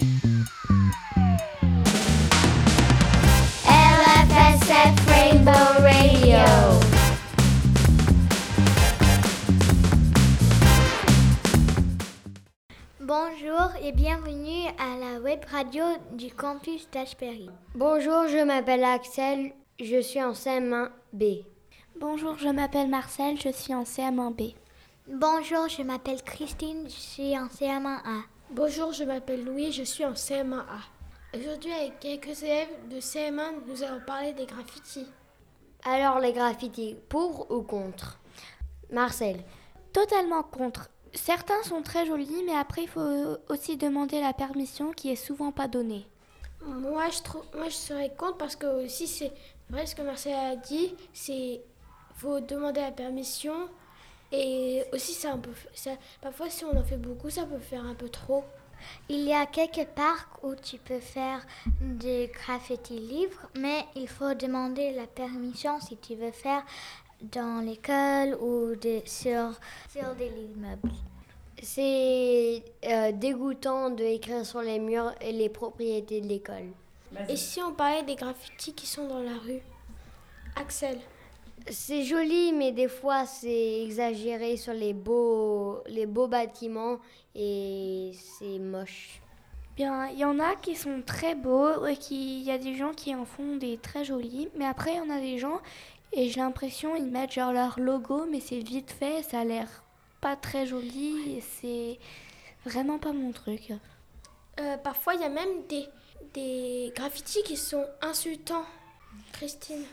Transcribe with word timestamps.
LFSF 0.00 0.16
Rainbow 5.06 5.50
Radio. 5.82 6.40
Bonjour 12.98 13.68
et 13.82 13.92
bienvenue 13.92 14.68
à 14.78 14.96
la 14.98 15.20
web 15.20 15.40
radio 15.52 15.84
du 16.12 16.32
campus 16.32 16.88
d'Ashbury. 16.90 17.50
Bonjour, 17.74 18.26
je 18.26 18.42
m'appelle 18.42 18.84
Axel, 18.84 19.52
je 19.78 20.00
suis 20.00 20.22
en 20.22 20.32
CM1B. 20.32 21.44
Bonjour, 22.00 22.38
je 22.38 22.48
m'appelle 22.48 22.88
Marcel, 22.88 23.38
je 23.38 23.50
suis 23.52 23.74
en 23.74 23.82
CM1B. 23.82 24.54
Bonjour, 25.08 25.68
je 25.68 25.82
m'appelle 25.82 26.22
Christine, 26.22 26.84
je 26.86 26.90
suis 26.94 27.38
en 27.38 27.48
CM1A. 27.48 28.22
Bonjour, 28.52 28.92
je 28.92 29.04
m'appelle 29.04 29.44
Louis, 29.44 29.70
je 29.70 29.84
suis 29.84 30.04
en 30.04 30.14
CM1A. 30.14 30.64
Aujourd'hui, 31.36 31.72
avec 31.72 32.00
quelques 32.00 32.42
élèves 32.42 32.88
de 32.90 32.96
CM1, 32.96 33.64
nous 33.68 33.84
allons 33.84 34.00
parler 34.04 34.32
des 34.32 34.44
graffitis. 34.44 35.06
Alors 35.84 36.18
les 36.18 36.32
graffitis, 36.32 36.96
pour 37.08 37.48
ou 37.52 37.62
contre? 37.62 38.18
Marcel. 38.90 39.44
Totalement 39.92 40.42
contre. 40.42 40.90
Certains 41.14 41.62
sont 41.62 41.82
très 41.82 42.06
jolis, 42.06 42.42
mais 42.44 42.56
après 42.56 42.82
il 42.82 42.88
faut 42.88 43.36
aussi 43.48 43.76
demander 43.76 44.20
la 44.20 44.32
permission 44.32 44.90
qui 44.90 45.12
est 45.12 45.16
souvent 45.16 45.52
pas 45.52 45.68
donnée. 45.68 46.08
Moi, 46.66 47.08
je, 47.10 47.22
trouve, 47.22 47.44
moi, 47.54 47.68
je 47.68 47.74
serais 47.74 48.12
contre 48.18 48.38
parce 48.38 48.56
que 48.56 48.84
aussi, 48.84 49.06
c'est 49.06 49.32
vrai 49.68 49.86
ce 49.86 49.94
que 49.94 50.02
Marcel 50.02 50.34
a 50.34 50.56
dit, 50.56 50.96
c'est 51.12 51.60
faut 52.16 52.40
demander 52.40 52.80
la 52.80 52.90
permission. 52.90 53.68
Et 54.32 54.84
aussi, 54.92 55.12
ça 55.12 55.32
un 55.32 55.38
peu, 55.38 55.50
ça, 55.74 55.90
parfois, 56.20 56.48
si 56.50 56.64
on 56.64 56.76
en 56.76 56.84
fait 56.84 56.96
beaucoup, 56.96 57.30
ça 57.30 57.44
peut 57.44 57.58
faire 57.58 57.84
un 57.84 57.94
peu 57.94 58.08
trop. 58.08 58.44
Il 59.08 59.24
y 59.24 59.32
a 59.34 59.44
quelques 59.46 59.86
parcs 59.88 60.42
où 60.42 60.54
tu 60.54 60.78
peux 60.78 61.00
faire 61.00 61.44
des 61.80 62.30
graffitis 62.32 62.98
libres, 62.98 63.48
mais 63.58 63.84
il 63.94 64.08
faut 64.08 64.32
demander 64.34 64.92
la 64.92 65.06
permission 65.06 65.78
si 65.80 65.96
tu 65.98 66.14
veux 66.14 66.30
faire 66.30 66.62
dans 67.20 67.60
l'école 67.60 68.36
ou 68.40 68.74
de- 68.76 69.02
sur, 69.04 69.50
sur 69.92 70.14
des 70.14 70.28
immeubles. 70.54 70.90
C'est 71.62 72.62
euh, 72.86 73.12
dégoûtant 73.12 73.90
de 73.90 74.02
écrire 74.04 74.46
sur 74.46 74.62
les 74.62 74.78
murs 74.78 75.12
et 75.20 75.32
les 75.32 75.50
propriétés 75.50 76.22
de 76.22 76.26
l'école. 76.28 76.70
Et 77.28 77.36
si 77.36 77.60
on 77.60 77.74
parlait 77.74 78.04
des 78.04 78.14
graffitis 78.14 78.72
qui 78.72 78.86
sont 78.86 79.06
dans 79.06 79.20
la 79.20 79.36
rue? 79.44 79.60
Axel, 80.56 80.98
C'est 81.68 82.04
joli, 82.04 82.52
mais 82.52 82.72
des 82.72 82.88
fois 82.88 83.26
c'est 83.26 83.82
exagéré 83.82 84.56
sur 84.56 84.72
les 84.72 84.94
beaux, 84.94 85.82
les 85.86 86.06
beaux 86.06 86.28
bâtiments 86.28 86.98
et 87.34 88.12
c'est 88.14 88.58
moche. 88.58 89.20
Bien, 89.76 90.08
il 90.08 90.18
y 90.18 90.24
en 90.24 90.38
a 90.38 90.56
qui 90.56 90.74
sont 90.74 91.02
très 91.04 91.34
beaux 91.34 91.86
et 91.86 91.96
qui, 91.96 92.40
il 92.40 92.44
y 92.46 92.50
a 92.50 92.58
des 92.58 92.74
gens 92.74 92.92
qui 92.92 93.14
en 93.14 93.24
font 93.24 93.56
des 93.56 93.78
très 93.78 94.04
jolis, 94.04 94.48
mais 94.56 94.66
après 94.66 94.92
il 94.92 94.96
y 94.98 95.00
en 95.00 95.10
a 95.10 95.20
des 95.20 95.38
gens 95.38 95.60
et 96.12 96.28
j'ai 96.28 96.40
l'impression 96.40 96.96
ils 96.96 97.06
mettent 97.10 97.32
genre 97.32 97.52
leur 97.52 97.78
logo, 97.78 98.26
mais 98.30 98.40
c'est 98.40 98.58
vite 98.58 98.90
fait, 98.90 99.22
ça 99.22 99.40
a 99.40 99.44
l'air 99.44 99.68
pas 100.20 100.36
très 100.36 100.66
joli 100.66 101.36
et 101.36 101.40
c'est 101.40 101.98
vraiment 102.64 102.98
pas 102.98 103.12
mon 103.12 103.32
truc. 103.32 103.72
euh, 104.60 104.76
parfois, 104.78 105.14
il 105.14 105.20
y 105.20 105.24
a 105.24 105.28
même 105.28 105.66
des, 105.68 105.86
des 106.34 106.92
graffitis 106.94 107.42
qui 107.42 107.56
sont 107.56 107.86
insultants. 108.02 108.64
Christine. 109.32 109.84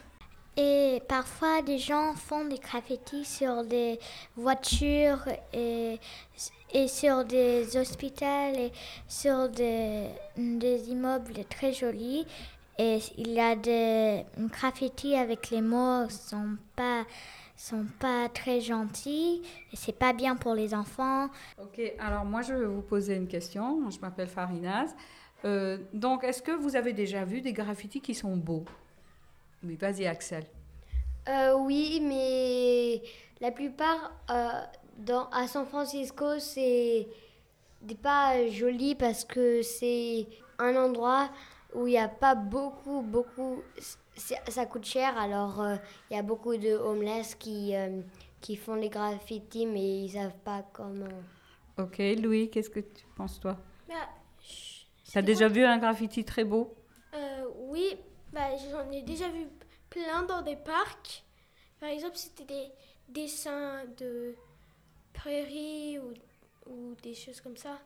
Et 0.60 1.04
parfois, 1.08 1.62
des 1.62 1.78
gens 1.78 2.14
font 2.16 2.46
des 2.46 2.58
graffitis 2.58 3.26
sur 3.26 3.64
des 3.64 4.00
voitures 4.36 5.24
et, 5.54 6.00
et 6.74 6.88
sur 6.88 7.24
des 7.26 7.78
hôpitaux 7.78 8.26
et 8.26 8.72
sur 9.08 9.50
des, 9.50 10.08
des 10.36 10.90
immeubles 10.90 11.46
très 11.48 11.74
jolis. 11.74 12.26
Et 12.80 13.00
il 13.18 13.32
y 13.34 13.40
a 13.40 13.56
des 13.56 14.26
graffitis 14.38 15.16
avec 15.16 15.52
les 15.52 15.62
mots 15.62 16.10
sont 16.10 16.58
pas 16.76 17.06
sont 17.56 17.88
pas 18.00 18.30
très 18.30 18.62
gentils 18.62 19.42
et 19.74 19.76
c'est 19.76 19.98
pas 19.98 20.14
bien 20.14 20.36
pour 20.36 20.54
les 20.54 20.76
enfants. 20.76 21.28
Ok, 21.60 21.82
alors 21.98 22.24
moi 22.24 22.44
je 22.44 22.54
vais 22.54 22.68
vous 22.68 22.84
poser 22.84 23.16
une 23.16 23.28
question. 23.28 23.90
Je 23.90 24.00
m'appelle 24.00 24.28
Farinaz. 24.28 24.96
Euh, 25.46 25.78
donc, 25.94 26.24
est-ce 26.24 26.42
que 26.42 26.52
vous 26.52 26.76
avez 26.76 26.94
déjà 26.94 27.24
vu 27.26 27.42
des 27.42 27.54
graffitis 27.54 28.02
qui 28.02 28.16
sont 28.16 28.36
beaux? 28.36 28.66
Oui, 29.64 29.76
vas-y 29.76 30.06
Axel. 30.06 30.46
Euh, 31.30 31.56
oui, 31.58 32.00
mais 32.02 33.02
la 33.42 33.52
plupart 33.52 34.14
euh, 34.30 34.64
dans, 34.98 35.30
à 35.30 35.48
San 35.48 35.66
Francisco, 35.66 36.40
c'est 36.40 37.08
des 37.82 37.96
pas 37.96 38.48
joli 38.48 38.96
parce 38.96 39.26
que 39.26 39.62
c'est 39.62 40.28
un 40.60 40.76
endroit 40.76 41.30
où 41.74 41.88
il 41.88 41.92
n'y 41.92 41.98
a 41.98 42.08
pas 42.08 42.36
beaucoup, 42.36 43.02
beaucoup. 43.02 43.62
Ça 44.16 44.66
coûte 44.66 44.86
cher, 44.86 45.16
alors 45.18 45.62
euh, 45.62 45.76
il 46.10 46.16
y 46.16 46.20
a 46.20 46.24
beaucoup 46.24 46.58
de 46.58 46.72
homeless 46.74 47.36
qui, 47.36 47.76
euh, 47.76 48.02
qui 48.42 48.56
font 48.56 48.76
les 48.76 48.90
graffitis, 48.90 49.66
mais 49.68 50.06
ils 50.06 50.10
savent 50.10 50.38
pas 50.44 50.64
comment. 50.74 51.06
Ok, 51.78 52.02
Louis, 52.20 52.50
qu'est-ce 52.50 52.70
que 52.72 52.80
tu 52.80 53.06
penses 53.16 53.40
toi? 53.40 53.58
Bah, 53.88 53.94
chut, 54.42 54.88
Tu 55.12 55.18
as 55.18 55.22
déjà 55.22 55.48
vu 55.48 55.64
un 55.64 55.78
graffiti 55.78 56.26
très 56.26 56.44
beau? 56.44 56.74
Euh, 57.14 57.46
oui, 57.70 57.96
bah, 58.38 58.56
j'en 58.72 58.92
ai 58.92 59.02
déjà 59.02 59.28
vu 59.30 59.48
plein 59.90 60.22
dans 60.22 60.44
des 60.44 60.56
parcs. 60.56 61.24
Par 61.80 61.90
exemple, 61.90 62.18
c'était 62.18 62.46
des 62.46 62.68
dessins 63.10 63.84
de 63.98 64.36
prairies 65.14 65.98
ou, 65.98 66.14
ou 66.70 66.96
des 67.02 67.16
choses 67.16 67.42
comme 67.42 67.58
ça. 67.58 67.80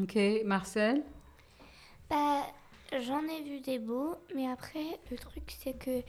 Ok, 0.00 0.16
Marcel? 0.46 1.02
Bah, 2.08 2.46
j'en 3.00 3.22
ai 3.24 3.42
vu 3.42 3.60
des 3.60 3.78
beaux, 3.78 4.16
mais 4.34 4.48
après, 4.48 4.98
le 5.10 5.18
truc, 5.18 5.54
c'est 5.62 5.74
que. 5.74 6.02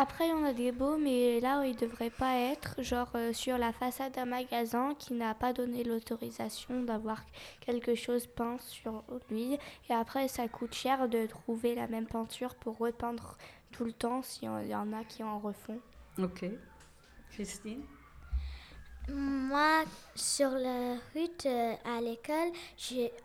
Après, 0.00 0.30
en 0.30 0.44
a 0.44 0.52
des 0.52 0.70
beaux, 0.70 0.96
mais 0.96 1.40
là 1.40 1.58
où 1.58 1.64
ils 1.64 1.74
devraient 1.74 2.08
pas 2.08 2.36
être, 2.36 2.80
genre 2.84 3.10
euh, 3.16 3.32
sur 3.32 3.58
la 3.58 3.72
façade 3.72 4.12
d'un 4.12 4.26
magasin 4.26 4.94
qui 4.96 5.12
n'a 5.12 5.34
pas 5.34 5.52
donné 5.52 5.82
l'autorisation 5.82 6.84
d'avoir 6.84 7.24
quelque 7.60 7.96
chose 7.96 8.28
peint 8.28 8.58
sur 8.60 9.02
lui. 9.28 9.58
Et 9.90 9.92
après, 9.92 10.28
ça 10.28 10.46
coûte 10.46 10.72
cher 10.72 11.08
de 11.08 11.26
trouver 11.26 11.74
la 11.74 11.88
même 11.88 12.06
peinture 12.06 12.54
pour 12.54 12.78
repeindre 12.78 13.36
tout 13.72 13.84
le 13.84 13.92
temps 13.92 14.22
s'il 14.22 14.44
y 14.68 14.74
en 14.76 14.92
a 14.92 15.02
qui 15.02 15.24
en 15.24 15.40
refont. 15.40 15.80
Ok. 16.16 16.44
Christine? 17.32 17.82
Moi, 19.10 19.84
sur 20.14 20.50
la 20.50 20.94
route 21.14 21.46
euh, 21.46 21.74
à 21.84 22.00
l'école, 22.02 22.52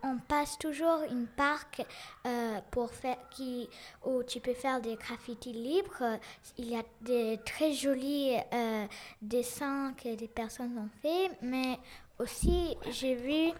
on 0.03 0.17
passe 0.17 0.57
toujours 0.57 1.01
une 1.11 1.27
parc 1.27 1.85
euh, 2.25 2.59
pour 2.71 2.91
faire 2.91 3.17
qui 3.29 3.67
où 4.05 4.23
tu 4.23 4.39
peux 4.39 4.53
faire 4.53 4.79
des 4.79 4.95
graffitis 4.95 5.51
libres. 5.51 6.19
Il 6.57 6.69
y 6.69 6.77
a 6.77 6.83
des 7.01 7.37
très 7.45 7.73
jolis 7.73 8.37
euh, 8.53 8.85
dessins 9.21 9.93
que 10.01 10.15
des 10.15 10.27
personnes 10.29 10.77
ont 10.77 10.89
fait, 11.01 11.31
mais 11.41 11.77
aussi 12.17 12.77
j'ai 12.89 13.15
vu 13.15 13.53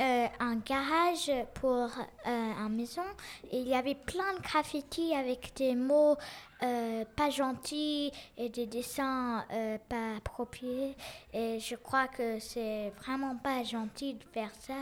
euh, 0.00 0.26
un 0.40 0.56
garage 0.56 1.30
pour 1.54 1.88
euh, 2.26 2.26
une 2.26 2.76
maison 2.76 3.02
et 3.50 3.58
il 3.58 3.68
y 3.68 3.74
avait 3.74 3.94
plein 3.94 4.32
de 4.34 4.40
graffitis 4.40 5.14
avec 5.14 5.52
des 5.56 5.74
mots 5.74 6.16
euh, 6.62 7.04
pas 7.14 7.28
gentils 7.28 8.10
et 8.38 8.48
des 8.48 8.66
dessins 8.66 9.44
pas 9.88 10.16
appropriés. 10.16 10.96
Et 11.34 11.60
je 11.60 11.74
crois 11.76 12.08
que 12.08 12.38
c'est 12.38 12.90
vraiment 13.02 13.36
pas 13.36 13.62
gentil 13.64 14.14
de 14.14 14.24
faire 14.32 14.50
ça 14.60 14.74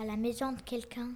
à 0.00 0.04
la 0.04 0.16
maison 0.16 0.52
de 0.52 0.60
quelqu'un. 0.62 1.10